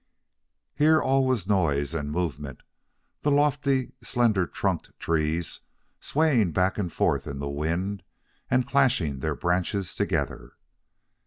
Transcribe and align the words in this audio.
Here 0.73 0.99
all 0.99 1.27
was 1.27 1.47
noise 1.47 1.93
and 1.93 2.11
movement, 2.11 2.63
the 3.21 3.29
lofty, 3.29 3.91
slender 4.01 4.47
trunked 4.47 4.89
trees 4.99 5.59
swaying 5.99 6.53
back 6.53 6.79
and 6.79 6.91
forth 6.91 7.27
in 7.27 7.37
the 7.37 7.47
wind 7.51 8.01
and 8.49 8.67
clashing 8.67 9.19
their 9.19 9.35
branches 9.35 9.93
together. 9.93 10.53